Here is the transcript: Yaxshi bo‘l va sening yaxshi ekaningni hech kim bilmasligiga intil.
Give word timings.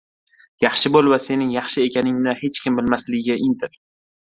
Yaxshi 0.63 0.91
bo‘l 0.95 1.09
va 1.13 1.19
sening 1.25 1.51
yaxshi 1.57 1.85
ekaningni 1.91 2.35
hech 2.41 2.63
kim 2.65 2.81
bilmasligiga 2.83 3.37
intil. 3.51 3.79